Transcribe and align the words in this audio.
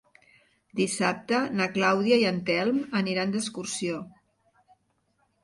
Dissabte 0.77 1.41
na 1.59 1.67
Clàudia 1.75 2.17
i 2.23 2.25
en 2.31 2.41
Telm 2.49 2.81
aniran 3.03 3.37
d'excursió. 3.37 4.01